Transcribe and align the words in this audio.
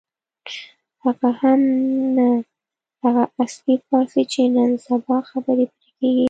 هغه 1.03 1.29
هم 1.41 1.61
نه 2.17 2.27
هغه 3.03 3.23
عصري 3.39 3.75
فارسي 3.87 4.23
چې 4.31 4.41
نن 4.55 4.71
سبا 4.85 5.17
خبرې 5.31 5.65
پرې 5.73 5.89
کېږي. 5.99 6.19